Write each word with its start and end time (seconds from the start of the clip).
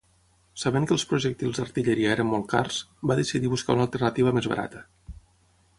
Sabent 0.61 0.87
que 0.91 0.95
els 0.95 1.03
projectils 1.09 1.59
d'artilleria 1.59 2.15
eren 2.15 2.29
molt 2.31 2.49
cars, 2.55 2.81
va 3.11 3.19
decidir 3.21 3.53
buscar 3.55 3.75
una 3.79 3.87
alternativa 3.89 4.37
més 4.39 4.49
barata. 4.55 4.85